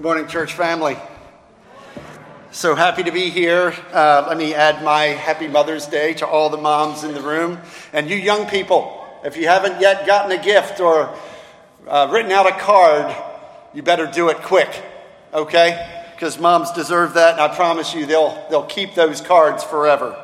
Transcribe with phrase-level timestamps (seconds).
[0.00, 0.96] Good morning, church family.
[2.52, 3.74] So happy to be here.
[3.92, 7.58] Uh, let me add my happy Mother's Day to all the moms in the room.
[7.92, 11.14] And you young people, if you haven't yet gotten a gift or
[11.86, 13.14] uh, written out a card,
[13.74, 14.70] you better do it quick,
[15.34, 16.06] okay?
[16.14, 20.16] Because moms deserve that, and I promise you they'll, they'll keep those cards forever.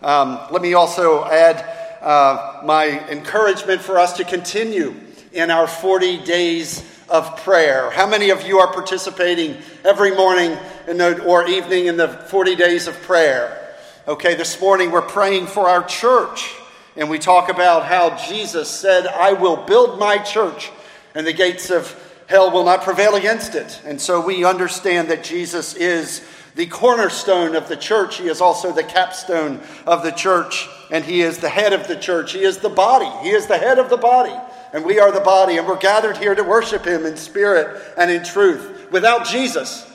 [0.00, 1.56] Um, let me also add
[2.00, 4.94] uh, my encouragement for us to continue
[5.34, 6.82] in our 40 days
[7.12, 7.90] of prayer.
[7.90, 12.86] How many of you are participating every morning the, or evening in the 40 days
[12.86, 13.76] of prayer?
[14.08, 16.54] Okay, this morning we're praying for our church,
[16.96, 20.70] and we talk about how Jesus said, I will build my church,
[21.14, 21.94] and the gates of
[22.28, 23.82] hell will not prevail against it.
[23.84, 28.16] And so we understand that Jesus is the cornerstone of the church.
[28.16, 31.96] He is also the capstone of the church, and He is the head of the
[31.96, 32.32] church.
[32.32, 33.10] He is the body.
[33.22, 34.34] He is the head of the body
[34.72, 38.10] and we are the body, and we're gathered here to worship Him in spirit and
[38.10, 38.90] in truth.
[38.90, 39.86] Without Jesus,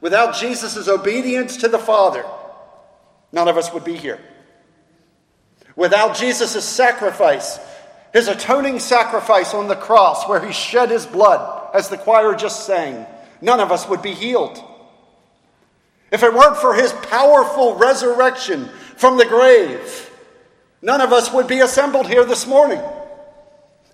[0.00, 2.24] without Jesus' obedience to the Father,
[3.32, 4.20] none of us would be here.
[5.76, 7.58] Without Jesus' sacrifice,
[8.12, 12.64] his atoning sacrifice on the cross, where he shed his blood, as the choir just
[12.64, 13.06] sang,
[13.40, 14.62] none of us would be healed.
[16.12, 20.10] If it weren't for his powerful resurrection from the grave,
[20.80, 22.80] none of us would be assembled here this morning.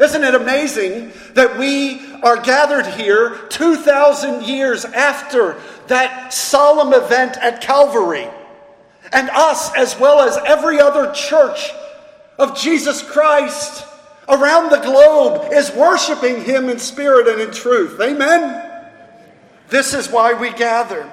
[0.00, 7.60] Isn't it amazing that we are gathered here 2,000 years after that solemn event at
[7.60, 8.28] Calvary?
[9.12, 11.70] And us, as well as every other church
[12.38, 13.86] of Jesus Christ
[14.26, 18.00] around the globe, is worshiping Him in spirit and in truth.
[18.00, 18.68] Amen?
[19.68, 21.12] This is why we gather.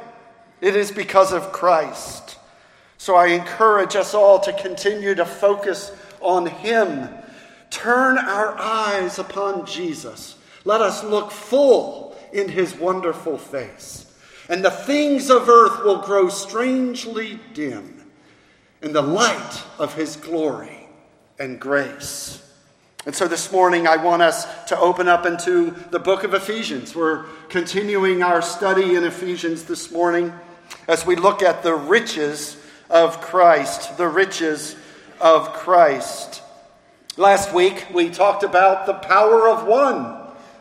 [0.61, 2.37] It is because of Christ.
[2.97, 7.09] So I encourage us all to continue to focus on Him
[7.69, 10.37] Turn our eyes upon Jesus.
[10.65, 14.05] Let us look full in his wonderful face.
[14.49, 18.05] And the things of earth will grow strangely dim
[18.81, 20.87] in the light of his glory
[21.39, 22.43] and grace.
[23.05, 26.93] And so this morning, I want us to open up into the book of Ephesians.
[26.95, 30.33] We're continuing our study in Ephesians this morning
[30.87, 32.57] as we look at the riches
[32.89, 34.75] of Christ, the riches
[35.21, 36.41] of Christ.
[37.17, 40.03] Last week, we talked about the power of one,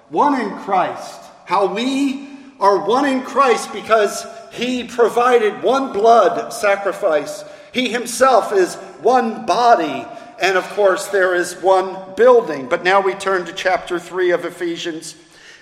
[0.09, 1.21] one in Christ.
[1.45, 7.45] How we are one in Christ because he provided one blood sacrifice.
[7.73, 10.07] He himself is one body.
[10.41, 12.71] And of course, there is one building.
[12.71, 15.15] But now we turn to chapter 3 of Ephesians.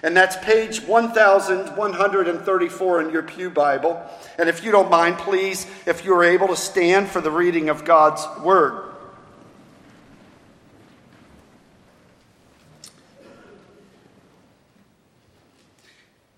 [0.04, 4.00] And that's page 1134 in your Pew Bible.
[4.38, 7.84] And if you don't mind, please, if you're able to stand for the reading of
[7.84, 8.93] God's Word.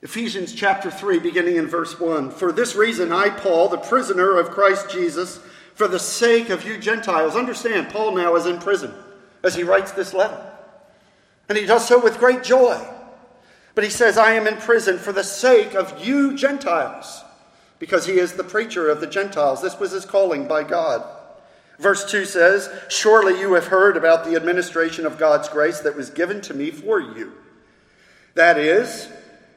[0.07, 2.31] Ephesians chapter 3, beginning in verse 1.
[2.31, 5.41] For this reason, I, Paul, the prisoner of Christ Jesus,
[5.75, 7.35] for the sake of you Gentiles.
[7.35, 8.95] Understand, Paul now is in prison
[9.43, 10.41] as he writes this letter.
[11.49, 12.81] And he does so with great joy.
[13.75, 17.25] But he says, I am in prison for the sake of you Gentiles,
[17.81, 19.61] because he is the preacher of the Gentiles.
[19.61, 21.05] This was his calling by God.
[21.81, 26.11] Verse 2 says, Surely you have heard about the administration of God's grace that was
[26.11, 27.33] given to me for you.
[28.35, 29.11] That is,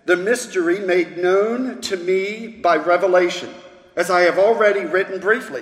[0.10, 3.54] the mystery made known to me by revelation,
[3.96, 5.62] as I have already written briefly.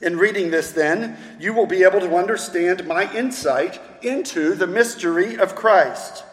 [0.00, 5.36] In reading this, then, you will be able to understand my insight into the mystery
[5.36, 6.24] of Christ,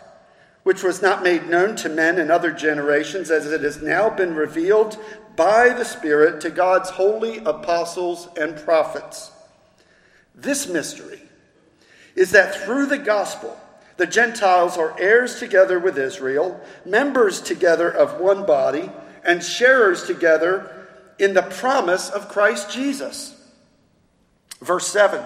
[0.63, 4.35] which was not made known to men in other generations, as it has now been
[4.35, 4.97] revealed
[5.35, 9.33] by the Spirit to God's holy apostles and prophets.
[10.33, 11.21] This mystery
[12.15, 13.59] is that through the gospel,
[13.97, 18.91] the Gentiles are heirs together with Israel, members together of one body,
[19.23, 20.87] and sharers together
[21.19, 23.39] in the promise of Christ Jesus.
[24.61, 25.23] Verse 7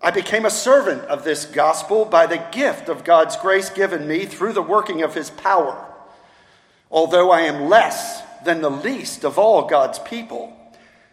[0.00, 4.26] I became a servant of this gospel by the gift of God's grace given me
[4.26, 5.86] through the working of his power.
[6.90, 10.56] Although I am less than the least of all God's people,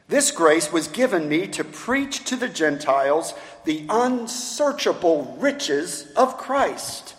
[0.08, 3.36] this grace was given me to preach to the Gentiles
[3.70, 7.14] the unsearchable riches of Christ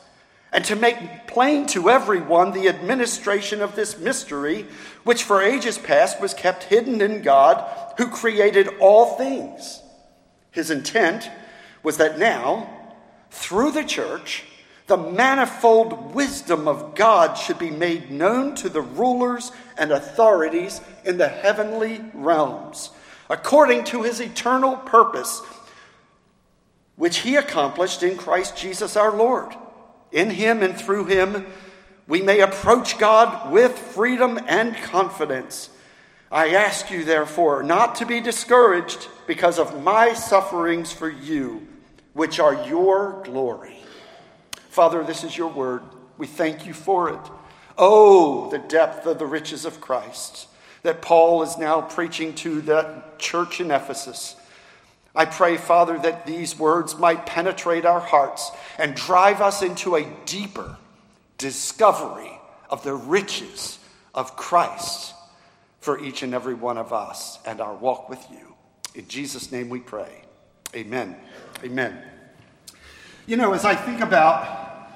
[0.53, 4.67] and to make plain to everyone the administration of this mystery,
[5.05, 7.65] which for ages past was kept hidden in God
[7.99, 9.81] who created all things.
[10.51, 11.31] His intent
[11.85, 12.69] was that now,
[13.31, 14.43] through the church,
[14.89, 21.17] the manifold wisdom of God should be made known to the rulers and authorities in
[21.17, 22.91] the heavenly realms,
[23.29, 25.41] according to his eternal purpose,
[27.01, 29.55] which he accomplished in Christ Jesus our Lord.
[30.13, 31.47] In him and through him,
[32.07, 35.71] we may approach God with freedom and confidence.
[36.31, 41.67] I ask you, therefore, not to be discouraged because of my sufferings for you,
[42.13, 43.79] which are your glory.
[44.69, 45.83] Father, this is your word.
[46.19, 47.31] We thank you for it.
[47.79, 50.49] Oh, the depth of the riches of Christ
[50.83, 54.37] that Paul is now preaching to the church in Ephesus.
[55.15, 60.07] I pray, Father, that these words might penetrate our hearts and drive us into a
[60.25, 60.77] deeper
[61.37, 63.79] discovery of the riches
[64.15, 65.15] of Christ
[65.81, 68.55] for each and every one of us and our walk with you.
[68.95, 70.23] In Jesus' name we pray.
[70.75, 71.17] Amen.
[71.65, 72.03] Amen.
[73.27, 74.89] You know, as I think about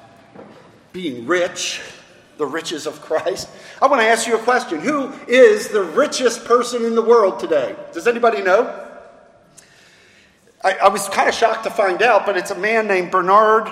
[0.92, 1.80] being rich,
[2.36, 3.48] the riches of Christ,
[3.80, 4.80] I want to ask you a question.
[4.80, 7.74] Who is the richest person in the world today?
[7.92, 8.83] Does anybody know?
[10.64, 13.68] I, I was kind of shocked to find out, but it's a man named Bernard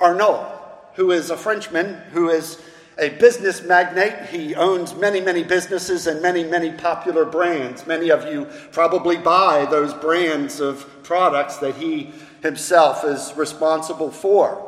[0.00, 0.46] Arnault,
[0.94, 2.62] who is a Frenchman who is
[2.96, 4.28] a business magnate.
[4.30, 7.86] He owns many, many businesses and many, many popular brands.
[7.86, 14.64] Many of you probably buy those brands of products that he himself is responsible for.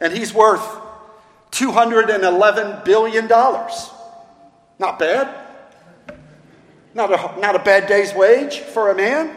[0.00, 0.66] And he's worth
[1.50, 3.28] $211 billion.
[3.28, 5.34] Not bad.
[6.94, 9.36] Not a, not a bad day's wage for a man.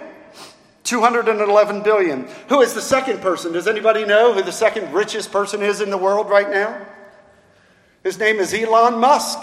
[0.88, 2.28] 211 billion.
[2.48, 3.51] Who is the second person?
[3.51, 6.88] Does anybody know who the second richest person is in the world right now?
[8.04, 9.39] His name is Elon Musk.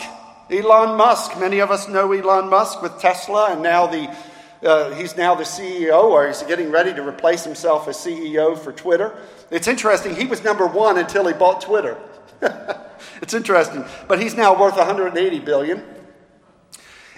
[0.51, 1.39] Elon Musk.
[1.39, 4.15] Many of us know Elon Musk with Tesla, and now the
[4.63, 8.73] uh, he's now the CEO, or he's getting ready to replace himself as CEO for
[8.73, 9.15] Twitter.
[9.51, 10.17] It's interesting.
[10.17, 11.99] He was number one until he bought Twitter.
[13.21, 15.85] it's interesting, but he's now worth 180 billion.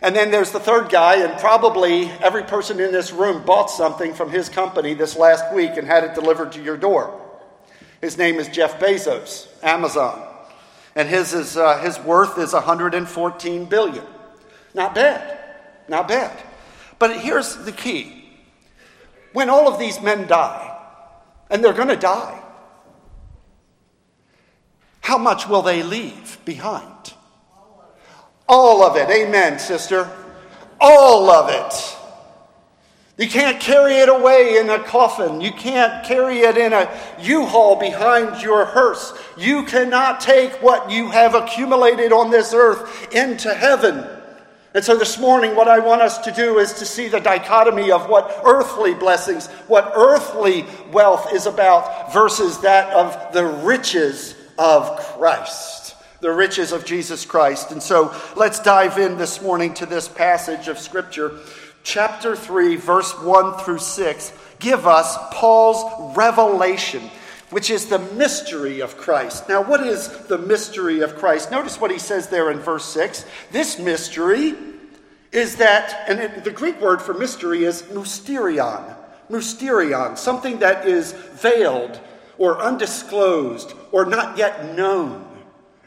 [0.07, 4.15] And then there's the third guy, and probably every person in this room bought something
[4.15, 7.21] from his company this last week and had it delivered to your door.
[8.01, 10.25] His name is Jeff Bezos, Amazon.
[10.95, 14.05] And his, is, uh, his worth is 114 billion.
[14.75, 15.41] Not bad.
[15.89, 16.41] Not bad.
[17.01, 18.29] But here's the key
[19.33, 20.79] when all of these men die,
[21.51, 22.41] and they're going to die,
[25.01, 27.16] how much will they leave behind?
[28.49, 29.09] All of it.
[29.11, 30.11] Amen, sister.
[30.81, 31.97] All of it.
[33.19, 35.41] You can't carry it away in a coffin.
[35.41, 36.89] You can't carry it in a
[37.21, 39.15] U haul behind your hearse.
[39.39, 44.07] You cannot take what you have accumulated on this earth into heaven.
[44.75, 47.91] And so this morning, what I want us to do is to see the dichotomy
[47.91, 54.99] of what earthly blessings, what earthly wealth is about versus that of the riches of
[54.99, 55.86] Christ
[56.21, 57.73] the riches of Jesus Christ.
[57.73, 61.39] And so let's dive in this morning to this passage of Scripture.
[61.83, 67.11] Chapter 3, verse 1 through 6, give us Paul's revelation,
[67.51, 69.49] which is the mystery of Christ.
[69.49, 71.51] Now, what is the mystery of Christ?
[71.51, 73.25] Notice what he says there in verse 6.
[73.53, 74.55] This mystery
[75.31, 78.97] is that, and the Greek word for mystery is mysterion.
[79.31, 82.01] Mysterion, something that is veiled
[82.39, 85.25] or undisclosed or not yet known.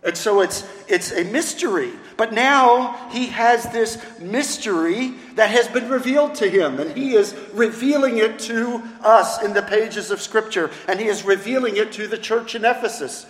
[0.03, 1.91] And so it's, it's a mystery.
[2.15, 7.35] But now he has this mystery that has been revealed to him, and he is
[7.53, 12.07] revealing it to us in the pages of Scripture, and he is revealing it to
[12.07, 13.25] the church in Ephesus,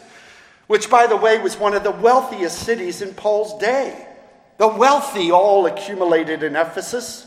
[0.67, 4.07] which, by the way, was one of the wealthiest cities in Paul's day.
[4.57, 7.25] The wealthy all accumulated in Ephesus.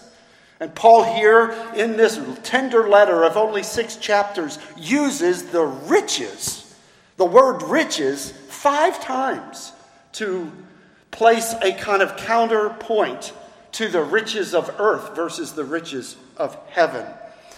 [0.60, 6.72] And Paul, here in this tender letter of only six chapters, uses the riches,
[7.16, 9.72] the word riches, five times
[10.12, 10.48] to
[11.10, 13.32] place a kind of counterpoint
[13.72, 17.04] to the riches of earth versus the riches of heaven.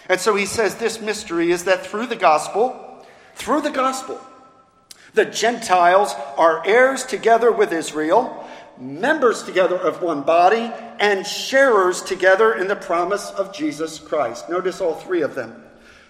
[0.09, 4.19] And so he says this mystery is that through the gospel, through the gospel,
[5.13, 8.49] the Gentiles are heirs together with Israel,
[8.81, 14.49] members together of one body, and sharers together in the promise of Jesus Christ.
[14.49, 15.63] Notice all three of them.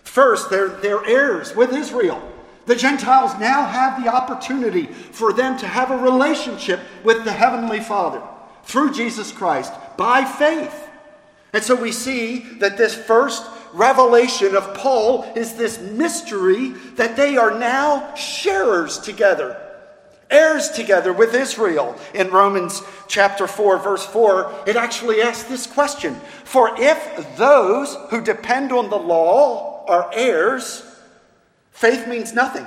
[0.04, 2.30] First, they're, they're heirs with Israel.
[2.66, 7.80] The Gentiles now have the opportunity for them to have a relationship with the Heavenly
[7.80, 8.23] Father
[8.64, 10.88] through Jesus Christ by faith.
[11.52, 17.37] And so we see that this first revelation of Paul is this mystery that they
[17.37, 19.61] are now sharers together,
[20.30, 21.97] heirs together with Israel.
[22.14, 28.23] In Romans chapter 4, verse 4, it actually asks this question For if those who
[28.23, 30.83] depend on the law are heirs,
[31.74, 32.64] Faith means nothing,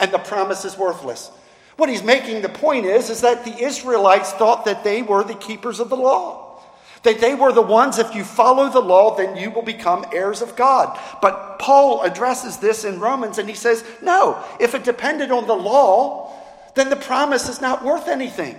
[0.00, 1.30] and the promise is worthless.
[1.76, 5.34] What he's making the point is, is that the Israelites thought that they were the
[5.34, 6.60] keepers of the law.
[7.04, 10.42] That they were the ones, if you follow the law, then you will become heirs
[10.42, 10.98] of God.
[11.22, 15.54] But Paul addresses this in Romans and he says, no, if it depended on the
[15.54, 16.32] law,
[16.74, 18.58] then the promise is not worth anything.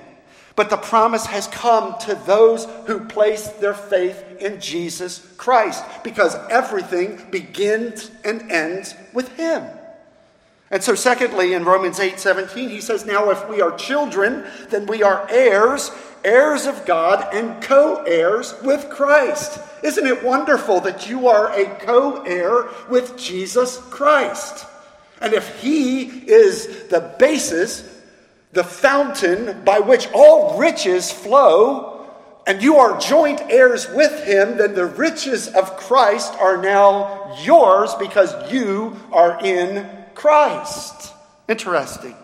[0.56, 6.36] But the promise has come to those who place their faith in Jesus Christ because
[6.50, 9.64] everything begins and ends with Him.
[10.70, 14.86] And so, secondly, in Romans 8 17, he says, Now if we are children, then
[14.86, 15.92] we are heirs,
[16.24, 19.60] heirs of God, and co heirs with Christ.
[19.84, 24.66] Isn't it wonderful that you are a co heir with Jesus Christ?
[25.22, 27.93] And if he is the basis
[28.54, 32.08] the fountain by which all riches flow,
[32.46, 37.96] and you are joint heirs with him, then the riches of Christ are now yours
[37.96, 41.14] because you are in Christ.
[41.48, 42.16] Interesting.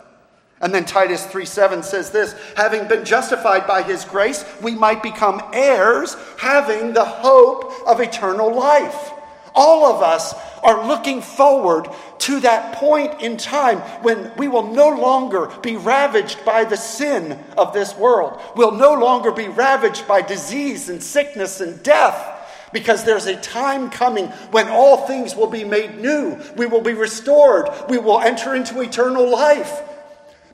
[0.62, 5.02] And then Titus 3 7 says this having been justified by his grace, we might
[5.02, 9.12] become heirs, having the hope of eternal life.
[9.56, 11.88] All of us are looking forward
[12.20, 17.40] to that point in time when we will no longer be ravaged by the sin
[17.58, 18.40] of this world.
[18.56, 22.36] We'll no longer be ravaged by disease and sickness and death.
[22.72, 26.40] Because there's a time coming when all things will be made new.
[26.56, 27.68] We will be restored.
[27.90, 29.82] We will enter into eternal life.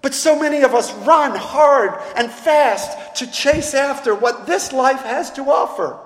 [0.01, 5.01] But so many of us run hard and fast to chase after what this life
[5.01, 5.99] has to offer.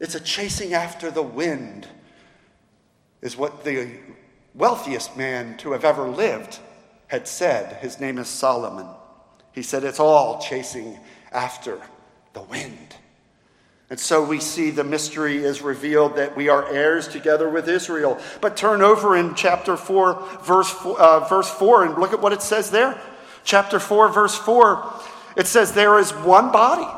[0.00, 1.86] It's a chasing after the wind
[3.22, 3.90] is what the
[4.54, 6.58] wealthiest man to have ever lived
[7.08, 7.76] had said.
[7.76, 8.86] His name is Solomon.
[9.52, 10.98] He said, It's all chasing
[11.32, 11.80] after
[12.32, 12.96] the wind.
[13.90, 18.18] And so we see the mystery is revealed that we are heirs together with Israel.
[18.40, 22.32] But turn over in chapter 4, verse 4, uh, verse 4 and look at what
[22.32, 23.00] it says there.
[23.44, 25.00] Chapter 4, verse 4,
[25.36, 26.90] it says, There is one body,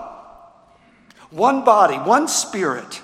[1.36, 3.02] one body, one spirit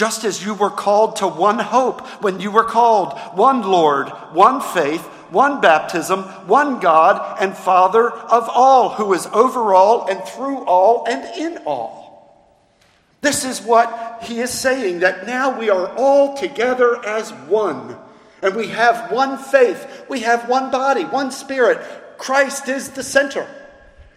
[0.00, 4.62] just as you were called to one hope when you were called, one Lord, one
[4.62, 10.64] faith, one baptism, one God and Father of all, who is over all and through
[10.64, 12.00] all and in all.
[13.20, 17.94] This is what he is saying that now we are all together as one.
[18.40, 21.78] And we have one faith, we have one body, one spirit.
[22.16, 23.46] Christ is the center.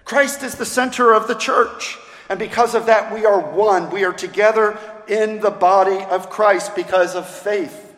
[0.05, 1.97] Christ is the center of the church.
[2.29, 3.89] And because of that, we are one.
[3.91, 4.77] We are together
[5.07, 7.93] in the body of Christ because of faith.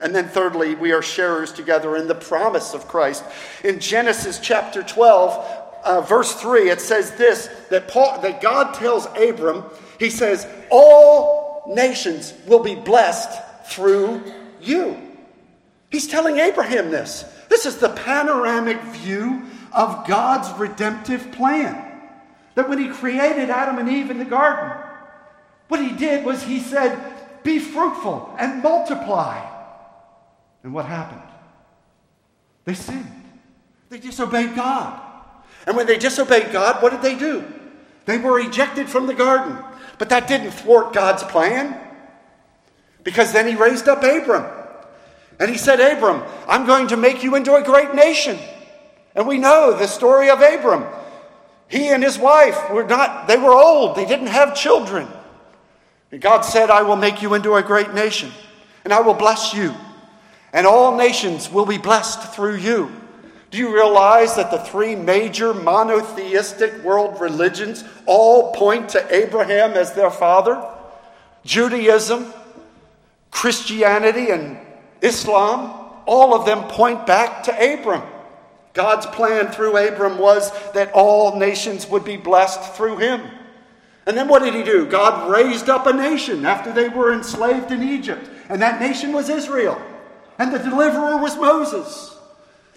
[0.00, 3.24] And then, thirdly, we are sharers together in the promise of Christ.
[3.62, 9.06] In Genesis chapter 12, uh, verse 3, it says this that, Paul, that God tells
[9.16, 9.64] Abram,
[9.98, 14.22] He says, All nations will be blessed through
[14.60, 15.00] you.
[15.90, 17.24] He's telling Abraham this.
[17.48, 21.93] This is the panoramic view of God's redemptive plan.
[22.54, 24.84] That when He created Adam and Eve in the garden,
[25.68, 29.44] what he did was he said, Be fruitful and multiply.
[30.62, 31.22] And what happened?
[32.64, 33.10] They sinned.
[33.88, 35.00] They disobeyed God.
[35.66, 37.44] And when they disobeyed God, what did they do?
[38.06, 39.58] They were ejected from the garden.
[39.98, 41.78] But that didn't thwart God's plan.
[43.02, 44.50] Because then he raised up Abram.
[45.38, 48.38] And he said, Abram, I'm going to make you into a great nation.
[49.14, 50.84] And we know the story of Abram.
[51.74, 55.08] He and his wife were not, they were old, they didn't have children.
[56.12, 58.30] And God said, I will make you into a great nation,
[58.84, 59.74] and I will bless you,
[60.52, 62.92] and all nations will be blessed through you.
[63.50, 69.94] Do you realize that the three major monotheistic world religions all point to Abraham as
[69.94, 70.64] their father?
[71.44, 72.32] Judaism,
[73.32, 74.58] Christianity, and
[75.02, 78.13] Islam, all of them point back to Abram.
[78.74, 83.22] God's plan through Abram was that all nations would be blessed through him.
[84.06, 84.84] And then what did he do?
[84.84, 88.28] God raised up a nation after they were enslaved in Egypt.
[88.48, 89.80] And that nation was Israel.
[90.38, 92.16] And the deliverer was Moses.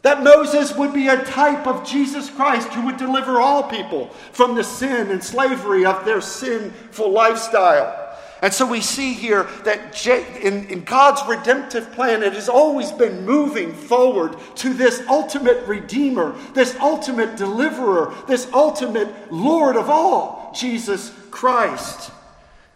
[0.03, 4.55] That Moses would be a type of Jesus Christ who would deliver all people from
[4.55, 8.06] the sin and slavery of their sinful lifestyle.
[8.41, 13.25] And so we see here that in, in, God's redemptive plan, it has always been
[13.25, 21.11] moving forward to this ultimate Redeemer, this ultimate Deliverer, this ultimate Lord of all, Jesus
[21.31, 22.11] Christ.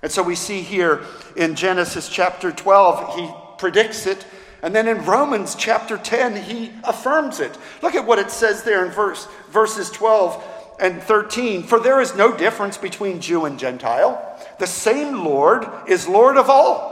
[0.01, 1.03] And so we see here
[1.35, 4.25] in Genesis chapter 12, he predicts it.
[4.63, 7.55] And then in Romans chapter 10, he affirms it.
[7.83, 10.43] Look at what it says there in verse, verses 12
[10.79, 11.63] and 13.
[11.63, 14.27] For there is no difference between Jew and Gentile
[14.61, 16.91] the same Lord is Lord of all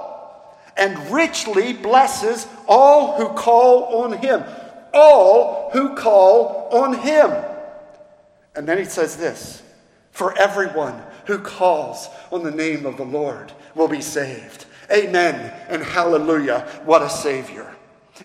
[0.80, 4.44] and richly blesses all who call on him.
[4.94, 7.32] All who call on him.
[8.56, 9.62] And then he says this
[10.12, 14.66] For everyone who calls on the name of the Lord will be saved.
[14.92, 16.68] Amen and hallelujah.
[16.86, 17.76] What a Savior.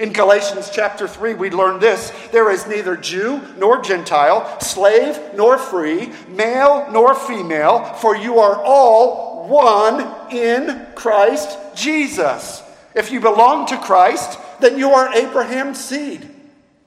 [0.00, 5.58] In Galatians chapter 3, we learn this there is neither Jew nor Gentile, slave nor
[5.58, 12.62] free, male nor female, for you are all one in Christ Jesus.
[12.94, 16.28] If you belong to Christ, then you are Abraham's seed.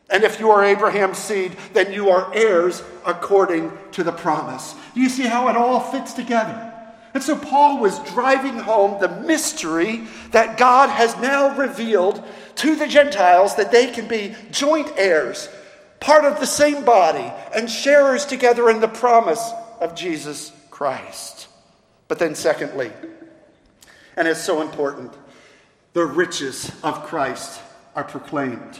[0.10, 4.74] And if you are Abraham's seed, then you are heirs according to the promise.
[4.96, 6.74] You see how it all fits together?
[7.14, 12.24] And so Paul was driving home the mystery that God has now revealed
[12.56, 15.50] to the Gentiles that they can be joint heirs,
[16.00, 21.37] part of the same body, and sharers together in the promise of Jesus Christ.
[22.08, 22.92] But then, secondly,
[24.16, 25.14] and it's so important,
[25.94, 27.62] the riches of Christ
[27.96, 28.80] are proclaimed.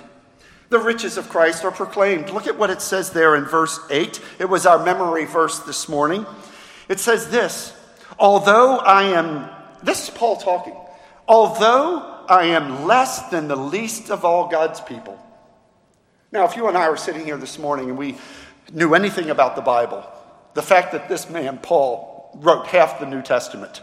[0.70, 2.30] The riches of Christ are proclaimed.
[2.30, 4.22] Look at what it says there in verse 8.
[4.40, 6.26] It was our memory verse this morning.
[6.90, 7.74] It says this
[8.20, 9.50] Although I am,
[9.84, 10.76] this is Paul talking,
[11.28, 15.18] although I am less than the least of all God's people.
[16.32, 18.18] Now, if you and I were sitting here this morning and we
[18.74, 20.06] knew anything about the Bible,
[20.56, 23.82] the fact that this man, Paul, wrote half the New Testament,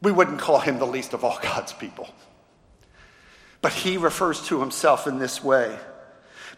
[0.00, 2.08] we wouldn't call him the least of all God's people.
[3.60, 5.76] But he refers to himself in this way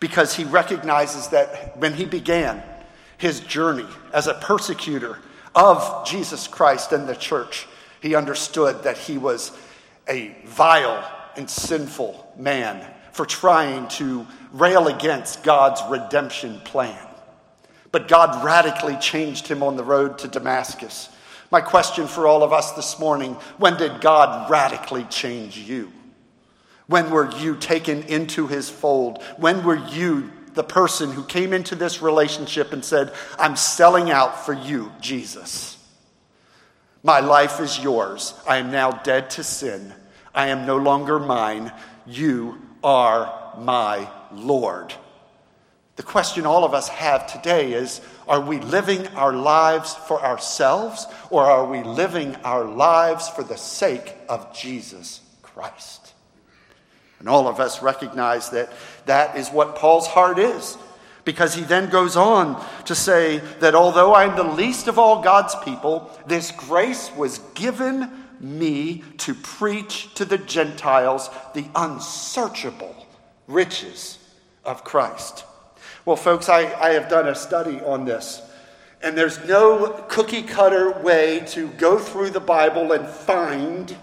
[0.00, 2.62] because he recognizes that when he began
[3.18, 5.18] his journey as a persecutor
[5.54, 7.66] of Jesus Christ and the church,
[8.00, 9.52] he understood that he was
[10.08, 11.04] a vile
[11.36, 16.98] and sinful man for trying to rail against God's redemption plan.
[17.92, 21.08] But God radically changed him on the road to Damascus.
[21.50, 25.92] My question for all of us this morning when did God radically change you?
[26.86, 29.22] When were you taken into his fold?
[29.36, 34.44] When were you the person who came into this relationship and said, I'm selling out
[34.44, 35.76] for you, Jesus?
[37.02, 38.34] My life is yours.
[38.46, 39.94] I am now dead to sin.
[40.34, 41.72] I am no longer mine.
[42.06, 44.92] You are my Lord.
[46.00, 51.06] The question all of us have today is are we living our lives for ourselves
[51.28, 56.14] or are we living our lives for the sake of Jesus Christ?
[57.18, 58.72] And all of us recognize that
[59.04, 60.78] that is what Paul's heart is.
[61.26, 65.54] Because he then goes on to say that although I'm the least of all God's
[65.56, 68.10] people, this grace was given
[68.40, 73.06] me to preach to the Gentiles the unsearchable
[73.46, 74.16] riches
[74.64, 75.44] of Christ.
[76.04, 78.40] Well, folks, I, I have done a study on this,
[79.02, 83.94] and there's no cookie cutter way to go through the Bible and find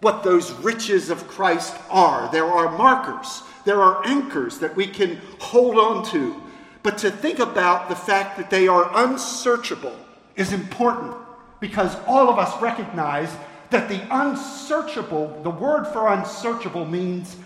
[0.00, 2.30] what those riches of Christ are.
[2.30, 6.40] There are markers, there are anchors that we can hold on to.
[6.82, 9.96] But to think about the fact that they are unsearchable
[10.36, 11.14] is important
[11.60, 13.34] because all of us recognize
[13.70, 17.36] that the unsearchable, the word for unsearchable means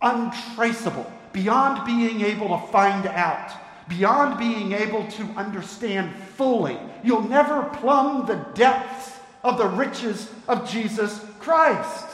[0.00, 3.52] untraceable, beyond being able to find out,
[3.88, 6.78] beyond being able to understand fully.
[7.02, 12.06] You'll never plumb the depths of the riches of Jesus Christ.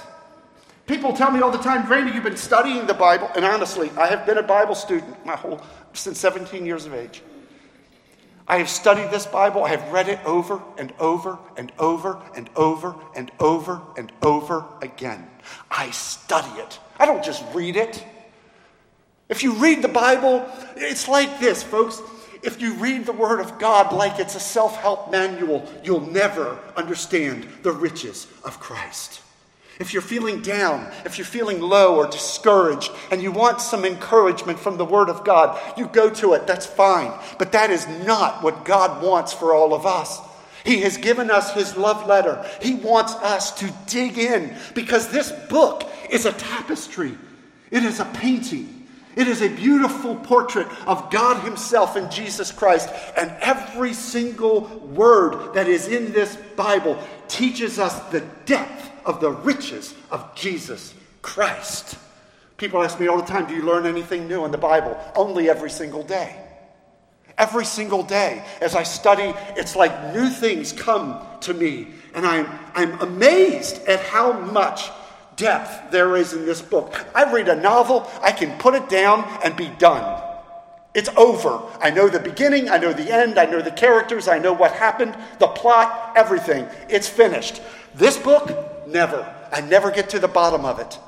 [0.86, 3.30] People tell me all the time, Randy, you've been studying the Bible.
[3.34, 5.60] And honestly, I have been a Bible student my whole
[5.94, 7.22] since 17 years of age.
[8.46, 9.64] I have studied this Bible.
[9.64, 14.66] I have read it over and over and over and over and over and over
[14.82, 15.26] again.
[15.70, 16.78] I study it.
[16.98, 18.04] I don't just read it.
[19.28, 22.00] If you read the Bible, it's like this, folks.
[22.42, 26.58] If you read the Word of God like it's a self help manual, you'll never
[26.76, 29.22] understand the riches of Christ.
[29.80, 34.58] If you're feeling down, if you're feeling low or discouraged, and you want some encouragement
[34.58, 36.46] from the Word of God, you go to it.
[36.46, 37.12] That's fine.
[37.38, 40.20] But that is not what God wants for all of us.
[40.64, 42.44] He has given us His love letter.
[42.62, 47.16] He wants us to dig in because this book is a tapestry,
[47.70, 48.83] it is a painting.
[49.16, 52.88] It is a beautiful portrait of God Himself in Jesus Christ.
[53.16, 56.98] And every single word that is in this Bible
[57.28, 61.96] teaches us the depth of the riches of Jesus Christ.
[62.56, 64.98] People ask me all the time, do you learn anything new in the Bible?
[65.16, 66.40] Only every single day.
[67.36, 71.88] Every single day, as I study, it's like new things come to me.
[72.14, 74.88] And I'm, I'm amazed at how much
[75.36, 77.06] depth there is in this book.
[77.14, 80.22] I read a novel, I can put it down and be done.
[80.94, 81.60] It's over.
[81.80, 84.72] I know the beginning, I know the end, I know the characters, I know what
[84.72, 86.68] happened, the plot, everything.
[86.88, 87.60] It's finished.
[87.94, 88.48] This book,
[88.86, 89.34] Never.
[89.52, 90.98] I never get to the bottom of it.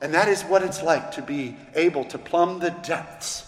[0.00, 3.42] And that is what it's like to be able to plumb the depths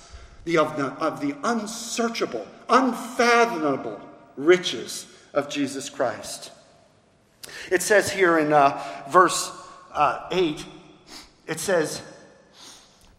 [0.47, 4.01] of, the, of the unsearchable, unfathomable
[4.37, 6.51] riches of Jesus Christ.
[7.71, 9.51] It says here in uh, verse
[9.99, 10.65] uh, 8,
[11.49, 12.01] it says,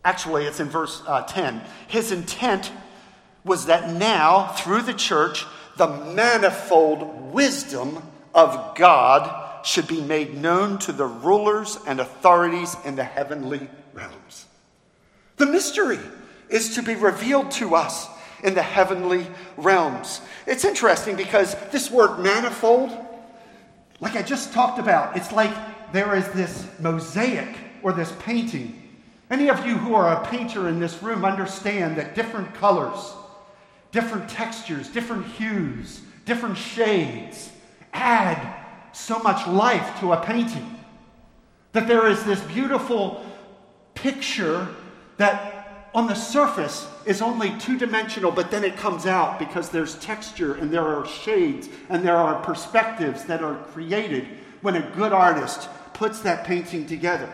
[0.06, 1.62] actually, it's in verse uh, 10.
[1.90, 2.72] His intent
[3.44, 8.02] was that now, through the church, the manifold wisdom
[8.34, 14.46] of God should be made known to the rulers and authorities in the heavenly realms.
[15.36, 16.00] The mystery
[16.48, 18.08] is to be revealed to us
[18.42, 20.22] in the heavenly realms.
[20.48, 22.98] It's interesting because this word manifold,
[24.00, 25.52] like I just talked about, it's like
[25.92, 27.50] there is this mosaic
[27.82, 28.76] or this painting.
[29.30, 33.14] Any of you who are a painter in this room understand that different colors,
[33.92, 37.52] different textures, different hues, different shades
[37.94, 38.56] add
[38.92, 40.78] so much life to a painting.
[41.74, 43.24] That there is this beautiful
[43.94, 44.68] picture
[45.18, 49.96] that on the surface is only two dimensional, but then it comes out because there's
[50.00, 54.28] texture and there are shades and there are perspectives that are created
[54.62, 57.30] when a good artist puts that painting together.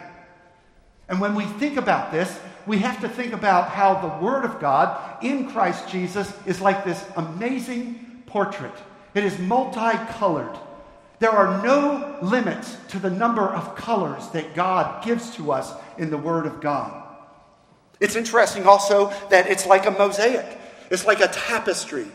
[1.07, 4.59] And when we think about this, we have to think about how the Word of
[4.59, 8.73] God in Christ Jesus is like this amazing portrait.
[9.13, 10.57] It is multicolored.
[11.19, 16.09] There are no limits to the number of colors that God gives to us in
[16.09, 17.03] the Word of God.
[17.99, 20.57] It's interesting also that it's like a mosaic,
[20.89, 22.07] it's like a tapestry.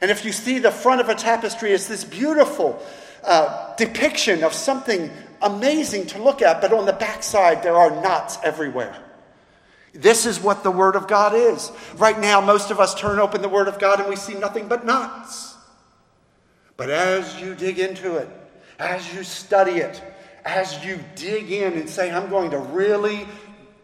[0.00, 2.82] And if you see the front of a tapestry, it's this beautiful
[3.22, 5.10] uh, depiction of something
[5.42, 8.96] amazing to look at, but on the backside, there are knots everywhere.
[9.92, 11.72] This is what the Word of God is.
[11.96, 14.68] Right now, most of us turn open the Word of God and we see nothing
[14.68, 15.56] but knots.
[16.76, 18.28] But as you dig into it,
[18.78, 20.00] as you study it,
[20.44, 23.26] as you dig in and say, I'm going to really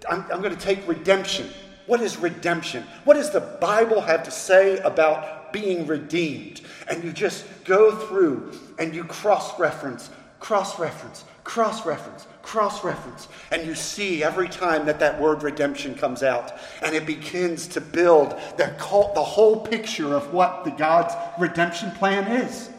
[0.08, 1.48] I'm, I'm going to take redemption.
[1.86, 2.84] What is redemption?
[3.04, 6.62] What does the Bible have to say about being redeemed?
[6.88, 13.28] And you just go through and you cross reference, cross reference, cross reference, cross reference.
[13.52, 16.58] And you see every time that that word redemption comes out.
[16.82, 18.74] And it begins to build the,
[19.14, 22.70] the whole picture of what the God's redemption plan is.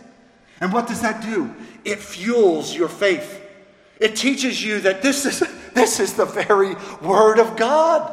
[0.61, 1.53] And what does that do?
[1.83, 3.41] It fuels your faith.
[3.99, 8.11] It teaches you that this is, this is the very Word of God.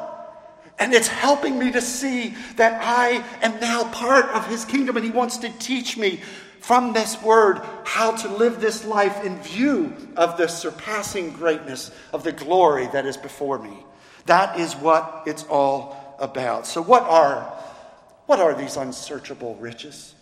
[0.79, 5.05] And it's helping me to see that I am now part of His kingdom, and
[5.05, 6.21] He wants to teach me
[6.63, 12.23] from this Word how to live this life in view of the surpassing greatness of
[12.23, 13.85] the glory that is before me.
[14.27, 16.67] That is what it's all about.
[16.67, 17.43] So, what are,
[18.27, 20.15] what are these unsearchable riches?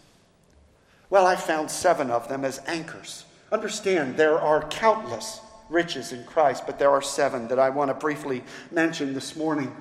[1.10, 3.26] Well, I found seven of them as anchors.
[3.52, 7.94] Understand, there are countless riches in Christ, but there are seven that I want to
[7.94, 9.74] briefly mention this morning.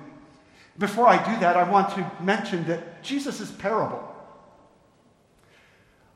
[0.78, 4.09] Before I do that, I want to mention that Jesus' parable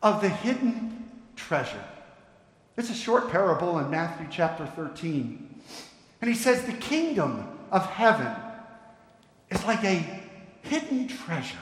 [0.05, 1.83] of the hidden treasure.
[2.77, 5.61] It's a short parable in Matthew chapter 13.
[6.21, 8.33] And he says, The kingdom of heaven
[9.51, 10.05] is like a
[10.63, 11.57] hidden treasure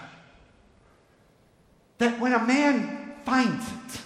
[1.98, 4.00] that when a man finds it,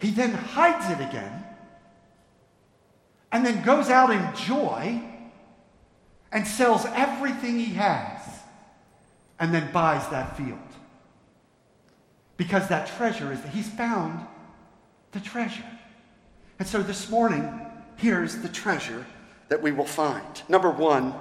[0.00, 1.44] he then hides it again
[3.32, 5.00] and then goes out in joy
[6.30, 8.20] and sells everything he has
[9.40, 10.58] and then buys that field.
[12.38, 14.26] Because that treasure is that he's found
[15.12, 15.64] the treasure.
[16.58, 17.60] And so this morning,
[17.96, 19.04] here's the treasure
[19.48, 20.42] that we will find.
[20.48, 21.14] Number one,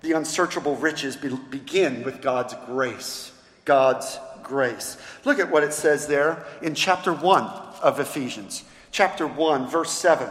[0.00, 3.32] the unsearchable riches be- begin with God's grace.
[3.64, 4.96] God's grace.
[5.24, 7.44] Look at what it says there in chapter 1
[7.82, 8.64] of Ephesians.
[8.90, 10.28] Chapter 1, verse 7.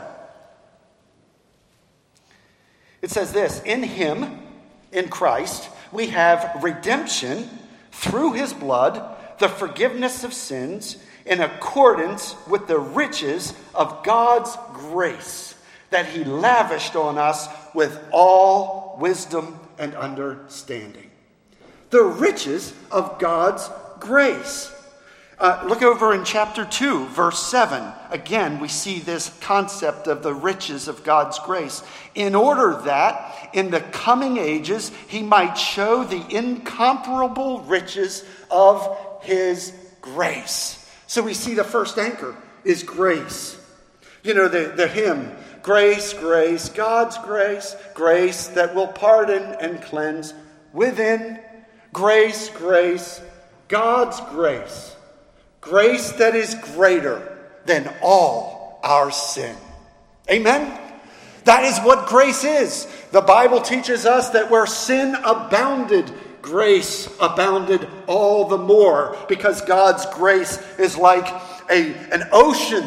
[3.02, 4.40] It says this In him,
[4.92, 7.50] in Christ, we have redemption
[7.92, 15.56] through his blood, the forgiveness of sins, in accordance with the riches of God's grace
[15.90, 21.10] that he lavished on us with all wisdom and understanding.
[21.90, 23.70] The riches of God's
[24.00, 24.74] grace.
[25.40, 27.94] Uh, look over in chapter 2, verse 7.
[28.10, 31.84] Again, we see this concept of the riches of God's grace.
[32.16, 39.72] In order that in the coming ages he might show the incomparable riches of his
[40.02, 40.84] grace.
[41.06, 43.60] So we see the first anchor is grace.
[44.24, 50.34] You know, the, the hymn, Grace, Grace, God's grace, grace that will pardon and cleanse
[50.74, 51.40] within.
[51.94, 53.22] Grace, grace,
[53.68, 54.96] God's grace
[55.68, 59.54] Grace that is greater than all our sin.
[60.32, 60.80] Amen?
[61.44, 62.88] That is what grace is.
[63.12, 66.10] The Bible teaches us that where sin abounded,
[66.48, 71.28] grace abounded all the more because God's grace is like
[71.70, 72.86] a, an ocean.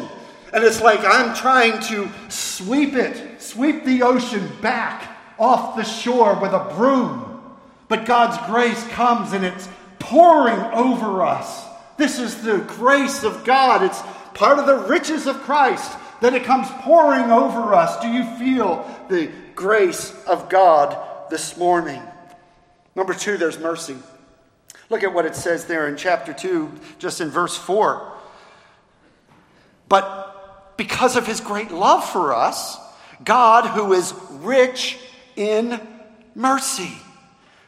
[0.51, 6.39] And it's like I'm trying to sweep it, sweep the ocean back off the shore
[6.41, 7.39] with a broom.
[7.87, 9.69] But God's grace comes and it's
[9.99, 11.63] pouring over us.
[11.97, 13.83] This is the grace of God.
[13.83, 14.01] It's
[14.33, 18.01] part of the riches of Christ that it comes pouring over us.
[18.01, 22.01] Do you feel the grace of God this morning?
[22.95, 23.95] Number two, there's mercy.
[24.89, 28.11] Look at what it says there in chapter 2, just in verse 4.
[29.87, 32.77] But because of his great love for us,
[33.23, 34.97] God, who is rich
[35.35, 35.79] in
[36.35, 36.91] mercy,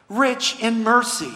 [0.08, 1.32] rich in mercy,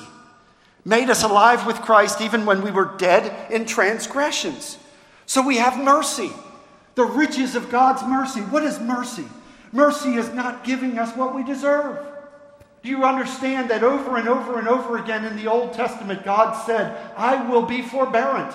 [0.85, 4.79] made us alive with Christ even when we were dead in transgressions.
[5.27, 6.31] So we have mercy.
[6.95, 8.41] The riches of God's mercy.
[8.41, 9.27] What is mercy?
[9.73, 12.08] Mercy is not giving us what we deserve.
[12.83, 16.53] Do you understand that over and over and over again in the Old Testament, God
[16.65, 18.55] said, I will be forbearant.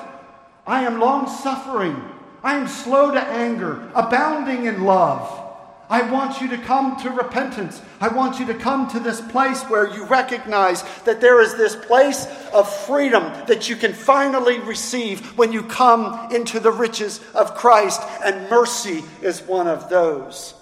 [0.66, 2.02] I am long suffering.
[2.42, 5.42] I am slow to anger, abounding in love.
[5.90, 7.82] I want you to come to repentance.
[8.00, 11.76] I want you to come to this place where you recognize that there is this
[11.76, 17.56] place of freedom that you can finally receive when you come into the riches of
[17.56, 20.56] Christ, and mercy is one of those.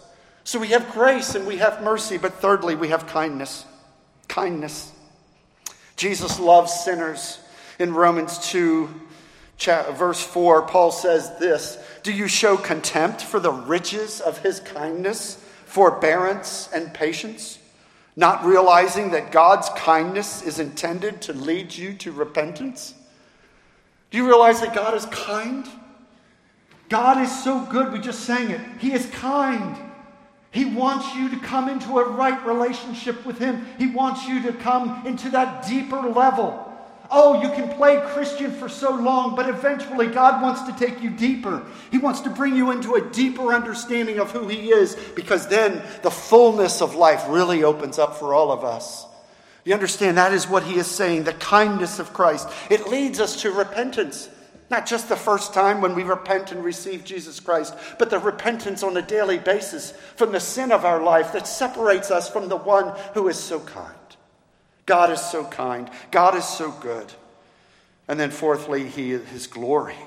[0.44, 3.66] So we have grace and we have mercy, but thirdly, we have kindness.
[4.28, 4.92] Kindness.
[5.96, 7.40] Jesus loves sinners.
[7.80, 8.90] In Romans 2,
[9.94, 15.44] verse 4, Paul says this Do you show contempt for the riches of his kindness,
[15.66, 17.60] forbearance, and patience?
[18.16, 22.94] Not realizing that God's kindness is intended to lead you to repentance?
[24.10, 25.66] Do you realize that God is kind?
[26.90, 27.94] God is so good.
[27.94, 28.60] We just sang it.
[28.80, 29.78] He is kind.
[30.52, 33.66] He wants you to come into a right relationship with Him.
[33.78, 36.68] He wants you to come into that deeper level.
[37.10, 41.10] Oh, you can play Christian for so long, but eventually God wants to take you
[41.10, 41.66] deeper.
[41.90, 45.82] He wants to bring you into a deeper understanding of who He is because then
[46.04, 49.06] the fullness of life really opens up for all of us.
[49.66, 50.18] You understand?
[50.18, 52.50] That is what He is saying the kindness of Christ.
[52.70, 54.30] It leads us to repentance.
[54.72, 58.84] Not just the first time when we repent and receive Jesus Christ, but the repentance
[58.84, 62.56] on a daily basis from the sin of our life that separates us from the
[62.56, 63.94] one who is so kind.
[64.86, 65.90] God is so kind.
[66.10, 67.12] God is so good.
[68.08, 69.98] And then, fourthly, he, his glory.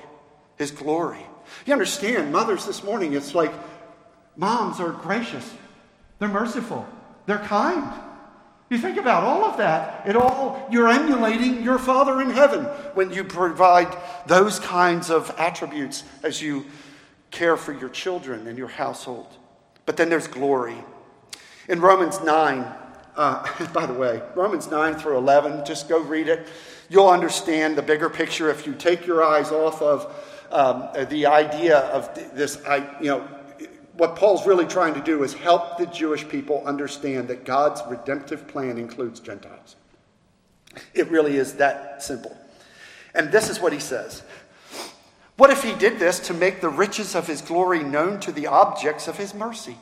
[0.57, 1.25] His glory.
[1.67, 3.53] You understand, mothers this morning, it's like
[4.35, 5.47] moms are gracious,
[6.17, 6.87] they're merciful,
[7.27, 7.93] they're kind.
[8.69, 10.07] You think about all of that.
[10.07, 12.63] It all you're emulating your Father in heaven
[12.95, 16.65] when you provide those kinds of attributes as you
[17.29, 19.27] care for your children and your household.
[19.85, 20.77] But then there's glory.
[21.67, 22.65] In Romans 9,
[23.15, 26.47] uh, by the way, Romans 9 through 11, just go read it.
[26.89, 30.11] You'll understand the bigger picture if you take your eyes off of
[30.51, 33.27] um, the idea of this, I you know,
[33.97, 38.47] what Paul's really trying to do is help the Jewish people understand that God's redemptive
[38.47, 39.75] plan includes Gentiles.
[40.93, 42.35] It really is that simple.
[43.13, 44.23] And this is what he says
[45.37, 48.47] What if he did this to make the riches of his glory known to the
[48.47, 49.77] objects of his mercy?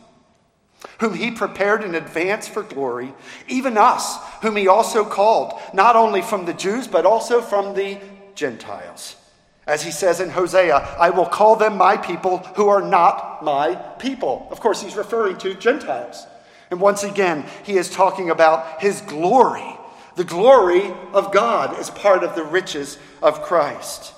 [1.00, 3.14] whom he prepared in advance for glory,
[3.48, 7.98] even us, whom he also called, not only from the Jews, but also from the
[8.36, 9.16] Gentiles.
[9.66, 13.76] As he says in Hosea, I will call them my people who are not my
[13.76, 14.48] people.
[14.52, 16.26] Of course, he's referring to Gentiles.
[16.70, 19.78] And once again, he is talking about his glory.
[20.16, 24.14] The glory of God is part of the riches of Christ.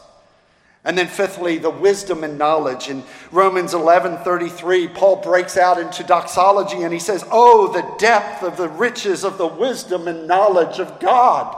[0.84, 2.90] And then fifthly, the wisdom and knowledge.
[2.90, 8.44] In Romans 11 33, Paul breaks out into doxology and he says, Oh, the depth
[8.44, 11.56] of the riches of the wisdom and knowledge of God.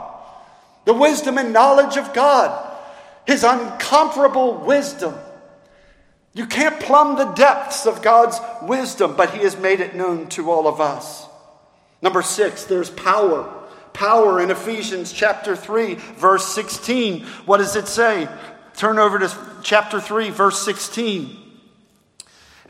[0.84, 2.67] The wisdom and knowledge of God.
[3.28, 5.14] His uncomparable wisdom.
[6.32, 10.50] You can't plumb the depths of God's wisdom, but he has made it known to
[10.50, 11.26] all of us.
[12.00, 13.52] Number six, there's power.
[13.92, 17.24] Power in Ephesians chapter 3, verse 16.
[17.44, 18.28] What does it say?
[18.76, 19.30] Turn over to
[19.62, 21.36] chapter 3, verse 16.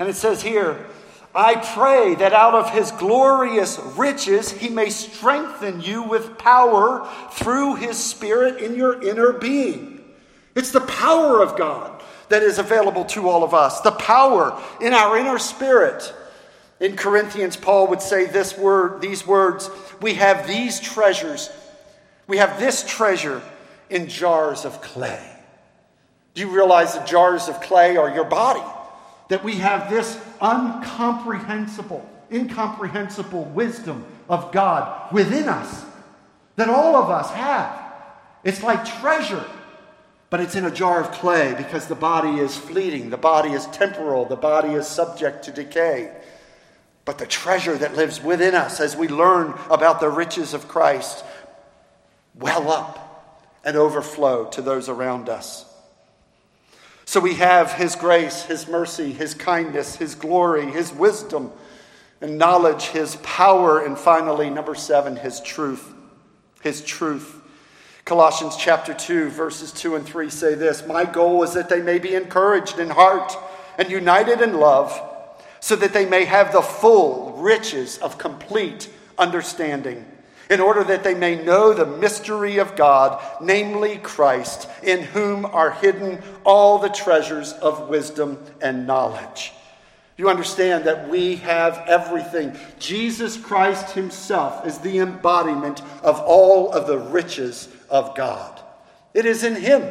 [0.01, 0.87] And it says here,
[1.37, 7.77] I pray that out of his glorious riches he may strengthen you with power through
[7.77, 9.98] his spirit in your inner being.
[10.59, 14.93] It's the power of God that is available to all of us, the power in
[14.93, 16.13] our inner spirit.
[16.81, 19.71] In Corinthians, Paul would say this word, these words,
[20.03, 21.49] we have these treasures.
[22.27, 23.41] We have this treasure
[23.89, 25.25] in jars of clay.
[26.35, 28.69] Do you realize the jars of clay are your body?
[29.29, 35.85] That we have this uncomprehensible, incomprehensible wisdom of God within us
[36.57, 37.81] that all of us have.
[38.43, 39.45] It's like treasure,
[40.31, 43.67] but it's in a jar of clay because the body is fleeting, the body is
[43.69, 46.13] temporal, the body is subject to decay.
[47.05, 51.25] but the treasure that lives within us as we learn about the riches of Christ
[52.35, 55.65] well up and overflow to those around us.
[57.07, 61.51] So we have His grace, His mercy, His kindness, His glory, His wisdom
[62.21, 65.91] and knowledge, His power, and finally, number seven, His truth.
[66.61, 67.38] His truth.
[68.09, 71.99] Colossians chapter 2, verses 2 and 3 say this My goal is that they may
[71.99, 73.37] be encouraged in heart
[73.77, 74.99] and united in love,
[75.61, 80.07] so that they may have the full riches of complete understanding,
[80.49, 85.73] in order that they may know the mystery of God, namely Christ, in whom are
[85.73, 89.53] hidden all the treasures of wisdom and knowledge.
[90.17, 92.57] You understand that we have everything.
[92.79, 98.61] Jesus Christ Himself is the embodiment of all of the riches of God.
[99.15, 99.83] It is in Him.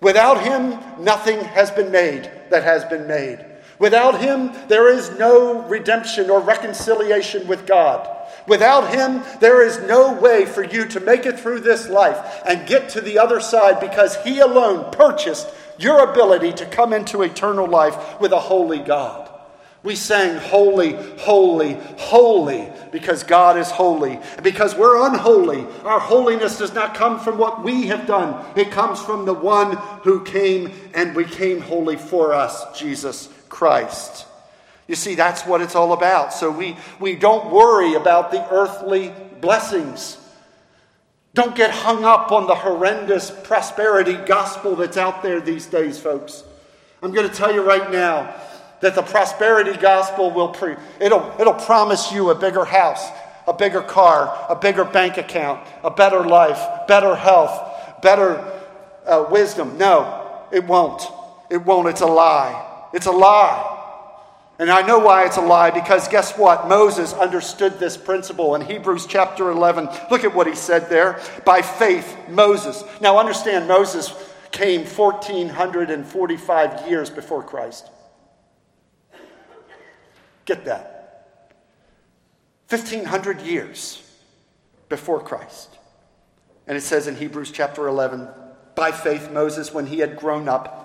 [0.00, 3.44] Without Him, nothing has been made that has been made.
[3.78, 8.08] Without Him, there is no redemption or reconciliation with God.
[8.46, 12.68] Without Him, there is no way for you to make it through this life and
[12.68, 17.66] get to the other side because He alone purchased your ability to come into eternal
[17.66, 19.25] life with a holy God.
[19.86, 24.18] We sang, Holy, Holy, Holy, because God is holy.
[24.42, 29.00] because we're unholy, our holiness does not come from what we have done, it comes
[29.00, 34.26] from the one who came and became holy for us, Jesus Christ.
[34.88, 36.32] You see, that's what it's all about.
[36.32, 40.18] So we, we don't worry about the earthly blessings.
[41.32, 46.42] Don't get hung up on the horrendous prosperity gospel that's out there these days, folks.
[47.04, 48.34] I'm going to tell you right now
[48.80, 53.08] that the prosperity gospel will pre- it'll, it'll promise you a bigger house,
[53.46, 58.52] a bigger car, a bigger bank account, a better life, better health, better
[59.06, 59.78] uh, wisdom.
[59.78, 61.02] No, it won't.
[61.50, 61.88] It won't.
[61.88, 62.88] It's a lie.
[62.92, 63.74] It's a lie.
[64.58, 66.66] And I know why it's a lie because guess what?
[66.66, 69.88] Moses understood this principle in Hebrews chapter 11.
[70.10, 71.20] Look at what he said there.
[71.44, 72.82] By faith, Moses.
[73.02, 74.14] Now understand, Moses
[74.52, 77.90] came 1445 years before Christ.
[80.46, 80.96] Get that.
[82.68, 84.02] 1,500 years
[84.88, 85.76] before Christ.
[86.66, 88.28] And it says in Hebrews chapter 11
[88.74, 90.82] by faith, Moses, when he had grown up,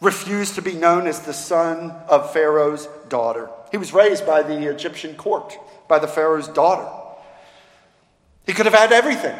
[0.00, 3.50] refused to be known as the son of Pharaoh's daughter.
[3.70, 5.56] He was raised by the Egyptian court,
[5.88, 6.88] by the Pharaoh's daughter.
[8.46, 9.38] He could have had everything.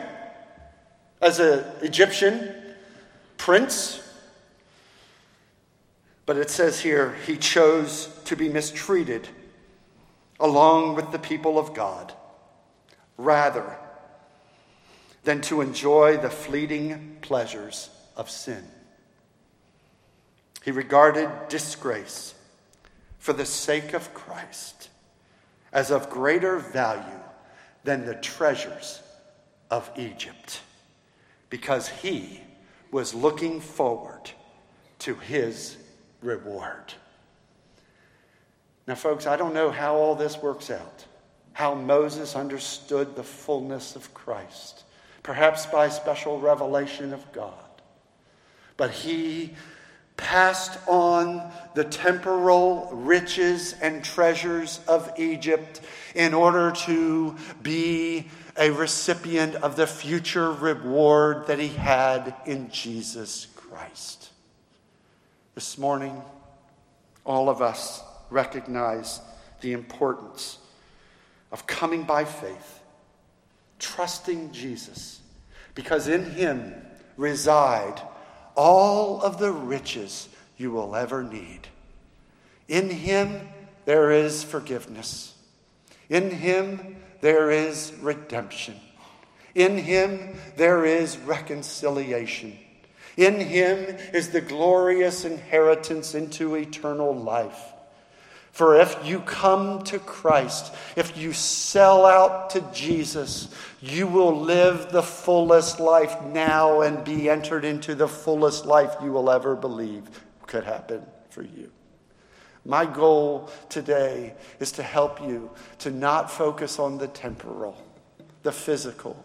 [1.21, 2.55] As an Egyptian
[3.37, 4.03] prince,
[6.27, 9.29] but it says here, he chose to be mistreated
[10.41, 12.13] along with the people of God,
[13.17, 13.77] rather
[15.25, 18.65] than to enjoy the fleeting pleasures of sin.
[20.65, 22.35] He regarded disgrace
[23.19, 24.89] for the sake of Christ
[25.73, 27.21] as of greater value
[27.85, 29.03] than the treasures
[29.71, 30.61] of Egypt
[31.49, 32.41] because he
[32.91, 34.31] was looking forward
[35.01, 35.77] to his
[36.23, 36.95] reward.
[38.91, 41.05] Now, folks, I don't know how all this works out,
[41.53, 44.83] how Moses understood the fullness of Christ,
[45.23, 47.55] perhaps by special revelation of God.
[48.77, 49.55] But he
[50.17, 55.81] passed on the temporal riches and treasures of Egypt
[56.17, 58.27] in order to be
[58.57, 64.31] a recipient of the future reward that he had in Jesus Christ.
[65.55, 66.21] This morning,
[67.25, 69.21] all of us recognize
[69.61, 70.59] the importance
[71.53, 72.81] of coming by faith,
[73.79, 75.21] trusting Jesus,
[75.75, 76.75] because in him
[77.17, 78.01] reside
[78.55, 81.69] all of the riches you will ever need.
[82.69, 83.49] In him
[83.85, 85.35] there is forgiveness.
[86.09, 88.77] In him there is redemption.
[89.55, 92.57] In him there is reconciliation.
[93.17, 97.73] In him is the glorious inheritance into eternal life.
[98.53, 103.49] For if you come to Christ, if you sell out to Jesus,
[103.81, 109.13] you will live the fullest life now and be entered into the fullest life you
[109.13, 110.05] will ever believe
[110.47, 111.71] could happen for you.
[112.65, 117.83] My goal today is to help you to not focus on the temporal,
[118.43, 119.25] the physical,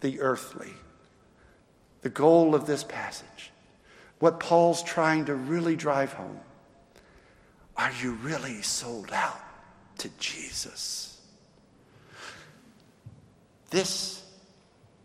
[0.00, 0.72] the earthly.
[2.00, 3.52] The goal of this passage,
[4.18, 6.40] what Paul's trying to really drive home
[7.76, 9.40] are you really sold out
[9.98, 11.20] to Jesus?
[13.70, 14.22] This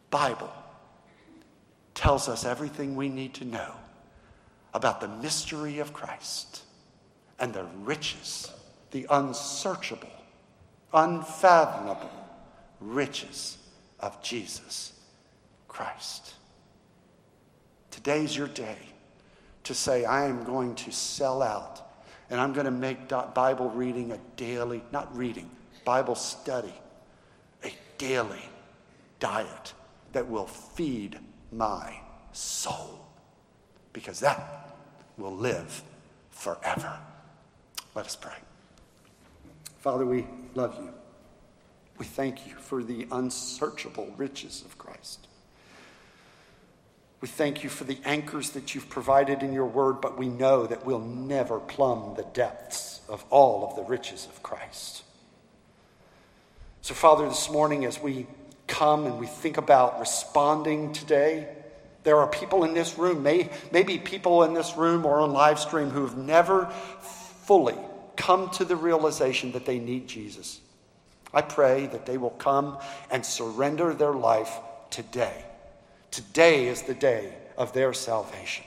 [0.09, 0.51] Bible
[1.93, 3.73] tells us everything we need to know
[4.73, 6.63] about the mystery of Christ
[7.39, 8.51] and the riches,
[8.91, 10.09] the unsearchable
[10.93, 12.09] unfathomable
[12.79, 13.57] riches
[13.99, 14.93] of Jesus
[15.67, 16.33] Christ.
[17.91, 18.77] Today's your day
[19.63, 21.86] to say, I am going to sell out
[22.29, 25.49] and I'm going to make Bible reading a daily, not reading,
[25.85, 26.73] Bible study,
[27.63, 28.43] a daily
[29.19, 29.73] diet
[30.11, 31.19] that will feed
[31.51, 31.99] my
[32.33, 33.05] soul.
[33.93, 34.75] Because that
[35.17, 35.81] will live
[36.31, 36.99] forever.
[37.95, 38.35] Let us pray.
[39.79, 40.93] Father, we love you.
[41.97, 45.26] We thank you for the unsearchable riches of Christ.
[47.19, 50.67] We thank you for the anchors that you've provided in your word, but we know
[50.67, 55.03] that we'll never plumb the depths of all of the riches of Christ.
[56.81, 58.27] So, Father, this morning as we
[58.67, 61.49] come and we think about responding today,
[62.03, 65.59] there are people in this room, may, maybe people in this room or on live
[65.59, 66.67] stream who have never
[67.45, 67.75] fully
[68.15, 70.61] come to the realization that they need Jesus.
[71.33, 72.77] I pray that they will come
[73.09, 74.51] and surrender their life
[74.89, 75.46] today.
[76.17, 78.65] Today is the day of their salvation.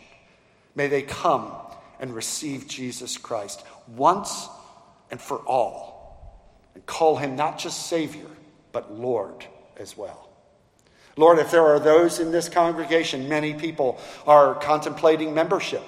[0.77, 1.51] May they come
[1.99, 4.47] and receive Jesus Christ once
[5.11, 6.47] and for all
[6.77, 8.29] and call him not just Savior,
[8.71, 9.45] but Lord
[9.77, 10.29] as well.
[11.17, 13.99] Lord, if there are those in this congregation, many people
[14.29, 15.83] are contemplating membership.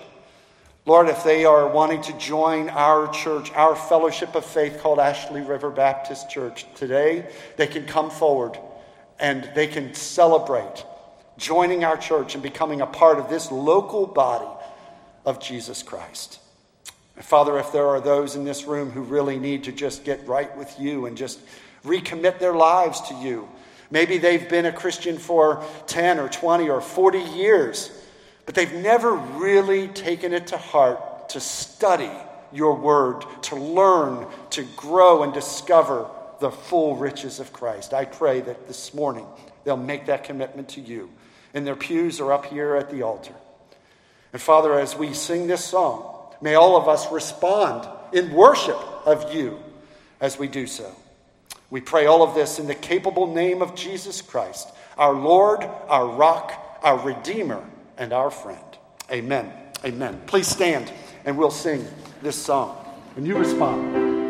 [0.85, 5.43] Lord, if they are wanting to join our church, our fellowship of faith called Ashley
[5.43, 8.59] River Baptist Church, today they can come forward
[9.21, 10.87] and they can celebrate
[11.39, 14.49] joining our church and becoming a part of this local body
[15.25, 16.41] of Jesus Christ.
[17.21, 20.57] Father, if there are those in this room who really need to just get right
[20.57, 21.41] with you and just
[21.85, 23.49] recommit their lives to you,
[23.91, 27.91] maybe they've been a Christian for 10 or 20 or 40 years,
[28.47, 32.11] but they've never really taken it to heart to study
[32.53, 36.07] your word, to learn, to grow, and discover
[36.41, 37.95] the full riches of Christ.
[37.95, 39.27] I pray that this morning
[39.65, 41.09] they'll make that commitment to you
[41.55, 43.35] and their pews are up here at the altar.
[44.33, 49.35] And Father, as we sing this song, may all of us respond in worship of
[49.35, 49.59] you
[50.21, 50.91] as we do so.
[51.71, 56.07] We pray all of this in the capable name of Jesus Christ, our Lord, our
[56.07, 57.65] rock, our Redeemer,
[57.97, 58.59] and our friend.
[59.11, 59.51] Amen.
[59.85, 60.21] Amen.
[60.27, 60.93] Please stand
[61.25, 61.87] and we'll sing
[62.23, 62.77] this song.
[63.17, 64.02] And you respond.